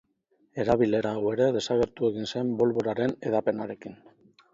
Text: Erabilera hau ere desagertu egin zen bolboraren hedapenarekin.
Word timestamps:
Erabilera 0.61 1.11
hau 1.17 1.33
ere 1.33 1.49
desagertu 1.57 2.07
egin 2.09 2.25
zen 2.37 2.49
bolboraren 2.63 3.13
hedapenarekin. 3.29 4.01